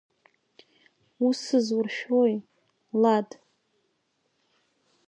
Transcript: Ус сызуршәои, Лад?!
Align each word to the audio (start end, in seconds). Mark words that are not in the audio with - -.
Ус 1.25 1.37
сызуршәои, 1.45 2.35
Лад?! 3.01 3.29